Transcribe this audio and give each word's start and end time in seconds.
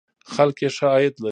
خلک 0.33 0.57
یې 0.63 0.69
ښه 0.75 0.87
عاید 0.93 1.15
لري. 1.23 1.29